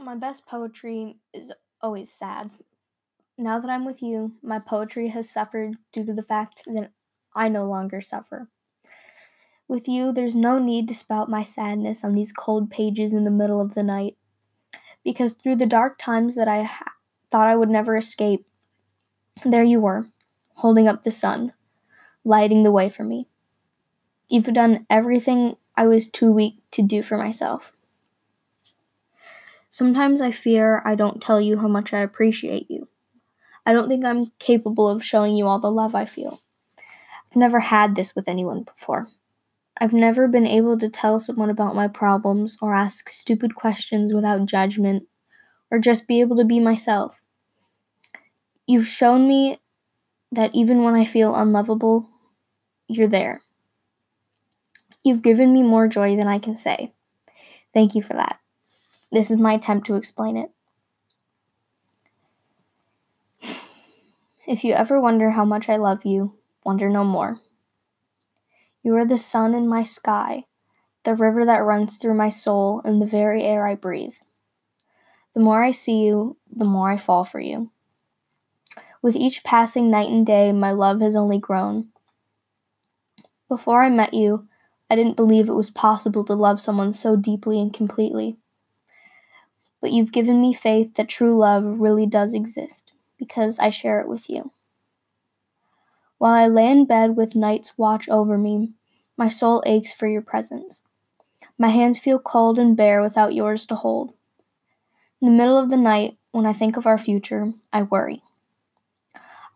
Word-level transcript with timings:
My 0.00 0.14
best 0.14 0.46
poetry 0.46 1.16
is 1.34 1.52
always 1.82 2.12
sad. 2.12 2.52
Now 3.36 3.58
that 3.58 3.68
I'm 3.68 3.84
with 3.84 4.00
you, 4.00 4.34
my 4.42 4.60
poetry 4.60 5.08
has 5.08 5.28
suffered 5.28 5.76
due 5.92 6.04
to 6.04 6.12
the 6.12 6.22
fact 6.22 6.62
that 6.66 6.92
I 7.34 7.48
no 7.48 7.64
longer 7.64 8.00
suffer. 8.00 8.48
With 9.66 9.88
you, 9.88 10.12
there's 10.12 10.36
no 10.36 10.60
need 10.60 10.86
to 10.88 10.94
spout 10.94 11.28
my 11.28 11.42
sadness 11.42 12.04
on 12.04 12.12
these 12.12 12.32
cold 12.32 12.70
pages 12.70 13.12
in 13.12 13.24
the 13.24 13.30
middle 13.30 13.60
of 13.60 13.74
the 13.74 13.82
night. 13.82 14.16
Because 15.02 15.34
through 15.34 15.56
the 15.56 15.66
dark 15.66 15.98
times 15.98 16.36
that 16.36 16.48
I 16.48 16.62
ha- 16.62 16.92
thought 17.30 17.48
I 17.48 17.56
would 17.56 17.68
never 17.68 17.96
escape, 17.96 18.46
there 19.44 19.64
you 19.64 19.80
were, 19.80 20.06
holding 20.54 20.86
up 20.86 21.02
the 21.02 21.10
sun, 21.10 21.54
lighting 22.24 22.62
the 22.62 22.72
way 22.72 22.88
for 22.88 23.02
me. 23.02 23.26
You've 24.28 24.44
done 24.44 24.86
everything 24.88 25.56
I 25.76 25.88
was 25.88 26.08
too 26.08 26.30
weak 26.30 26.62
to 26.72 26.82
do 26.82 27.02
for 27.02 27.18
myself. 27.18 27.72
Sometimes 29.78 30.20
I 30.20 30.32
fear 30.32 30.82
I 30.84 30.96
don't 30.96 31.22
tell 31.22 31.40
you 31.40 31.58
how 31.58 31.68
much 31.68 31.94
I 31.94 32.00
appreciate 32.00 32.68
you. 32.68 32.88
I 33.64 33.72
don't 33.72 33.88
think 33.88 34.04
I'm 34.04 34.26
capable 34.40 34.88
of 34.88 35.04
showing 35.04 35.36
you 35.36 35.46
all 35.46 35.60
the 35.60 35.70
love 35.70 35.94
I 35.94 36.04
feel. 36.04 36.40
I've 37.30 37.36
never 37.36 37.60
had 37.60 37.94
this 37.94 38.12
with 38.12 38.26
anyone 38.28 38.64
before. 38.64 39.06
I've 39.80 39.92
never 39.92 40.26
been 40.26 40.48
able 40.48 40.78
to 40.78 40.88
tell 40.88 41.20
someone 41.20 41.48
about 41.48 41.76
my 41.76 41.86
problems 41.86 42.58
or 42.60 42.74
ask 42.74 43.08
stupid 43.08 43.54
questions 43.54 44.12
without 44.12 44.46
judgment 44.46 45.06
or 45.70 45.78
just 45.78 46.08
be 46.08 46.20
able 46.20 46.34
to 46.38 46.44
be 46.44 46.58
myself. 46.58 47.22
You've 48.66 48.88
shown 48.88 49.28
me 49.28 49.58
that 50.32 50.50
even 50.54 50.82
when 50.82 50.96
I 50.96 51.04
feel 51.04 51.36
unlovable, 51.36 52.08
you're 52.88 53.06
there. 53.06 53.42
You've 55.04 55.22
given 55.22 55.52
me 55.52 55.62
more 55.62 55.86
joy 55.86 56.16
than 56.16 56.26
I 56.26 56.40
can 56.40 56.56
say. 56.56 56.92
Thank 57.72 57.94
you 57.94 58.02
for 58.02 58.14
that. 58.14 58.40
This 59.10 59.30
is 59.30 59.40
my 59.40 59.54
attempt 59.54 59.86
to 59.86 59.96
explain 59.96 60.36
it. 60.36 60.50
If 64.46 64.64
you 64.64 64.74
ever 64.74 65.00
wonder 65.00 65.30
how 65.30 65.44
much 65.44 65.68
I 65.68 65.76
love 65.76 66.04
you, 66.04 66.34
wonder 66.64 66.88
no 66.88 67.04
more. 67.04 67.36
You 68.82 68.96
are 68.96 69.04
the 69.04 69.18
sun 69.18 69.54
in 69.54 69.68
my 69.68 69.82
sky, 69.82 70.44
the 71.04 71.14
river 71.14 71.44
that 71.44 71.64
runs 71.64 71.96
through 71.96 72.14
my 72.14 72.28
soul, 72.28 72.80
and 72.84 73.00
the 73.00 73.06
very 73.06 73.42
air 73.42 73.66
I 73.66 73.74
breathe. 73.74 74.14
The 75.34 75.40
more 75.40 75.62
I 75.62 75.70
see 75.70 76.04
you, 76.04 76.36
the 76.50 76.64
more 76.64 76.90
I 76.90 76.96
fall 76.96 77.24
for 77.24 77.40
you. 77.40 77.70
With 79.02 79.16
each 79.16 79.44
passing 79.44 79.90
night 79.90 80.10
and 80.10 80.26
day, 80.26 80.52
my 80.52 80.70
love 80.70 81.00
has 81.00 81.14
only 81.14 81.38
grown. 81.38 81.88
Before 83.48 83.82
I 83.82 83.88
met 83.88 84.14
you, 84.14 84.48
I 84.90 84.96
didn't 84.96 85.16
believe 85.16 85.48
it 85.48 85.54
was 85.54 85.70
possible 85.70 86.24
to 86.24 86.34
love 86.34 86.58
someone 86.58 86.92
so 86.92 87.16
deeply 87.16 87.60
and 87.60 87.72
completely. 87.72 88.38
But 89.80 89.92
you've 89.92 90.12
given 90.12 90.40
me 90.40 90.52
faith 90.52 90.94
that 90.94 91.08
true 91.08 91.38
love 91.38 91.64
really 91.64 92.06
does 92.06 92.34
exist 92.34 92.92
because 93.18 93.58
I 93.58 93.70
share 93.70 94.00
it 94.00 94.08
with 94.08 94.28
you. 94.28 94.52
While 96.18 96.34
I 96.34 96.48
lay 96.48 96.70
in 96.70 96.84
bed 96.84 97.16
with 97.16 97.36
nights 97.36 97.74
watch 97.76 98.08
over 98.08 98.36
me, 98.36 98.72
my 99.16 99.28
soul 99.28 99.62
aches 99.66 99.94
for 99.94 100.08
your 100.08 100.22
presence. 100.22 100.82
My 101.56 101.68
hands 101.68 101.98
feel 101.98 102.18
cold 102.18 102.58
and 102.58 102.76
bare 102.76 103.00
without 103.02 103.34
yours 103.34 103.66
to 103.66 103.76
hold. 103.76 104.14
In 105.20 105.28
the 105.28 105.36
middle 105.36 105.56
of 105.56 105.70
the 105.70 105.76
night, 105.76 106.16
when 106.32 106.46
I 106.46 106.52
think 106.52 106.76
of 106.76 106.86
our 106.86 106.98
future, 106.98 107.52
I 107.72 107.82
worry. 107.82 108.22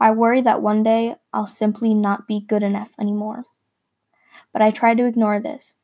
I 0.00 0.10
worry 0.10 0.40
that 0.40 0.62
one 0.62 0.82
day 0.82 1.14
I'll 1.32 1.46
simply 1.46 1.94
not 1.94 2.26
be 2.26 2.40
good 2.40 2.64
enough 2.64 2.90
anymore. 2.98 3.44
But 4.52 4.62
I 4.62 4.72
try 4.72 4.94
to 4.94 5.06
ignore 5.06 5.38
this. 5.38 5.76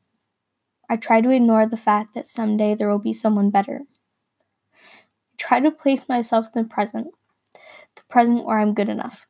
I 0.89 0.97
try 0.97 1.21
to 1.21 1.29
ignore 1.29 1.65
the 1.65 1.77
fact 1.77 2.13
that 2.15 2.27
someday 2.27 2.75
there 2.75 2.89
will 2.89 2.99
be 2.99 3.13
someone 3.13 3.49
better. 3.49 3.83
Try 5.39 5.61
to 5.61 5.71
place 5.71 6.07
myself 6.07 6.47
in 6.53 6.63
the 6.63 6.67
present, 6.67 7.07
the 7.95 8.03
present 8.09 8.45
where 8.45 8.59
I'm 8.59 8.73
good 8.73 8.89
enough, 8.89 9.25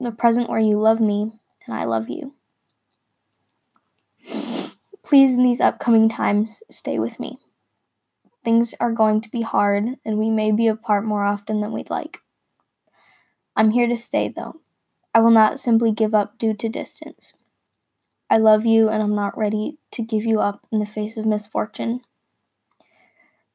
the 0.00 0.10
present 0.10 0.48
where 0.48 0.58
you 0.58 0.78
love 0.80 1.00
me 1.00 1.38
and 1.66 1.74
I 1.74 1.84
love 1.84 2.08
you. 2.08 2.34
Please, 5.04 5.34
in 5.34 5.44
these 5.44 5.60
upcoming 5.60 6.08
times, 6.08 6.62
stay 6.68 6.98
with 6.98 7.20
me. 7.20 7.38
Things 8.42 8.74
are 8.80 8.90
going 8.90 9.20
to 9.20 9.30
be 9.30 9.42
hard, 9.42 9.84
and 10.04 10.18
we 10.18 10.30
may 10.30 10.50
be 10.50 10.66
apart 10.66 11.04
more 11.04 11.22
often 11.22 11.60
than 11.60 11.72
we'd 11.72 11.90
like. 11.90 12.18
I'm 13.54 13.70
here 13.70 13.86
to 13.86 13.96
stay, 13.96 14.28
though. 14.28 14.60
I 15.14 15.20
will 15.20 15.30
not 15.30 15.60
simply 15.60 15.92
give 15.92 16.14
up 16.14 16.38
due 16.38 16.54
to 16.54 16.68
distance. 16.68 17.32
I 18.28 18.38
love 18.38 18.66
you, 18.66 18.88
and 18.88 19.00
I'm 19.00 19.14
not 19.14 19.38
ready 19.38 19.78
to 19.92 20.02
give 20.02 20.24
you 20.24 20.40
up 20.40 20.66
in 20.72 20.80
the 20.80 20.86
face 20.86 21.16
of 21.16 21.24
misfortune. 21.24 22.00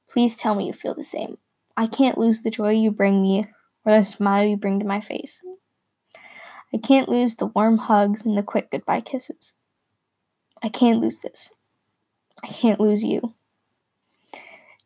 Please 0.09 0.37
tell 0.37 0.55
me 0.55 0.67
you 0.67 0.73
feel 0.73 0.93
the 0.93 1.03
same. 1.03 1.37
I 1.77 1.87
can't 1.87 2.17
lose 2.17 2.41
the 2.41 2.49
joy 2.49 2.71
you 2.71 2.91
bring 2.91 3.21
me 3.21 3.45
or 3.85 3.93
the 3.93 4.03
smile 4.03 4.45
you 4.45 4.57
bring 4.57 4.79
to 4.79 4.85
my 4.85 4.99
face. 4.99 5.41
I 6.73 6.77
can't 6.77 7.09
lose 7.09 7.35
the 7.35 7.47
warm 7.47 7.77
hugs 7.77 8.25
and 8.25 8.37
the 8.37 8.43
quick 8.43 8.71
goodbye 8.71 9.01
kisses. 9.01 9.55
I 10.63 10.69
can't 10.69 11.01
lose 11.01 11.21
this. 11.21 11.53
I 12.43 12.47
can't 12.47 12.79
lose 12.79 13.03
you. 13.03 13.33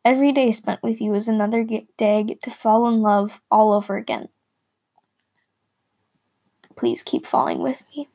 Every 0.04 0.32
day 0.32 0.52
spent 0.52 0.84
with 0.84 1.02
you 1.02 1.14
is 1.16 1.28
another 1.28 1.64
day 1.64 1.88
I 2.00 2.22
get 2.24 2.42
to 2.44 2.52
fall 2.52 2.88
in 2.88 3.02
love 3.02 3.42
all 3.50 3.74
over 3.74 3.96
again. 3.96 4.30
Please 6.76 7.02
keep 7.02 7.26
falling 7.26 7.60
with 7.60 7.86
me. 7.96 8.10